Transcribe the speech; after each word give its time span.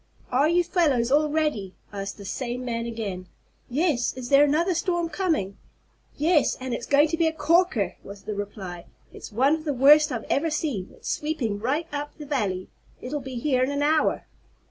"Are 0.31 0.49
you 0.49 0.63
fellows 0.63 1.11
all 1.11 1.29
ready?" 1.29 1.75
asked 1.93 2.17
this 2.17 2.31
same 2.31 2.65
man 2.65 2.87
again. 2.87 3.27
"Yes. 3.69 4.13
Is 4.13 4.29
there 4.29 4.43
another 4.43 4.73
storm 4.73 5.09
coming?" 5.09 5.57
"Yes, 6.17 6.57
and 6.59 6.73
it's 6.73 6.87
going 6.87 7.07
to 7.09 7.17
be 7.17 7.27
a 7.27 7.31
corker!" 7.31 7.97
was 8.03 8.23
the 8.23 8.33
reply. 8.33 8.85
"It's 9.13 9.31
one 9.31 9.53
of 9.53 9.63
the 9.63 9.75
worst 9.75 10.11
I've 10.11 10.23
ever 10.27 10.49
seen. 10.49 10.89
It's 10.91 11.07
sweeping 11.11 11.59
right 11.59 11.85
up 11.93 12.17
the 12.17 12.25
valley. 12.25 12.67
It'll 12.99 13.21
be 13.21 13.35
here 13.35 13.61
in 13.61 13.69
an 13.69 13.83
hour." 13.83 14.25